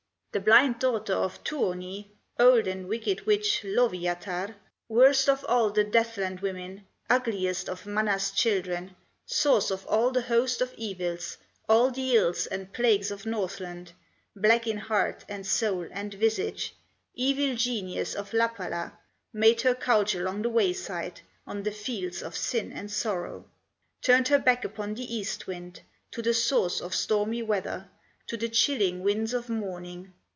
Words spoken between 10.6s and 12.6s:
of evils, All the ills